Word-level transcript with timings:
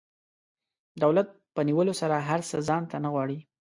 دولت 1.03 1.27
په 1.53 1.61
نیولو 1.67 1.93
سره 2.01 2.15
هر 2.27 2.39
څه 2.49 2.57
ځان 2.67 2.83
ته 2.91 2.97
نه 3.03 3.09
غواړي. 3.13 3.39